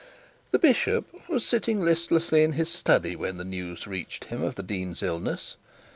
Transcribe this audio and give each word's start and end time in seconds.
The 0.49 0.57
bishop 0.57 1.05
was 1.29 1.45
sitting 1.45 1.79
listlessly 1.85 2.43
in 2.43 2.53
his 2.53 2.69
study 2.69 3.15
when 3.15 3.37
the 3.37 3.45
news 3.45 3.85
reached 3.85 4.23
him 4.23 4.41
of 4.43 4.55
the 4.55 4.63
dean's 4.63 5.03
illness. 5.03 5.57